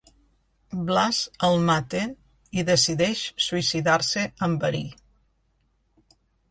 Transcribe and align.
Blas 0.87 1.19
el 1.49 1.59
mata 1.67 2.01
i 2.61 2.65
decideix 2.71 3.23
suïcidar-se 3.49 4.27
amb 4.51 4.67
verí. 4.67 4.85